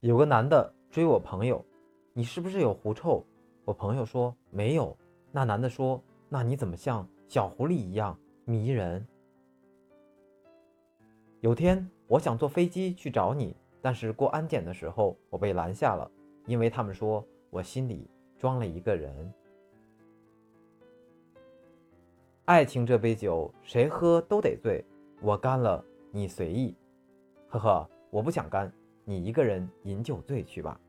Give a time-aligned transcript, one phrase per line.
[0.00, 1.64] 有个男的追我朋友，
[2.12, 3.24] 你是不是有狐臭？
[3.64, 4.94] 我朋友说没有。
[5.32, 9.06] 那男的说，那你怎么像小狐狸一样迷人？
[11.40, 16.10] 有天我想坐飞机去找你，但是过安检的时候我被拦下了，
[16.44, 18.06] 因为他们说我心里
[18.38, 19.32] 装了一个人。
[22.44, 24.84] 爱情这杯酒，谁喝都得醉。
[25.22, 26.74] 我干了，你随意。
[27.48, 28.70] 呵呵，我不想干，
[29.08, 30.80] 你一个人饮酒醉去吧。